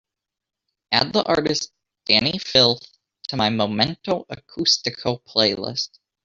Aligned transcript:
add 0.91 1.13
the 1.13 1.23
artist 1.27 1.71
dani 2.07 2.41
filth 2.41 2.87
to 3.27 3.37
my 3.37 3.49
momento 3.51 4.25
acústico 4.31 5.21
playlist 5.23 5.99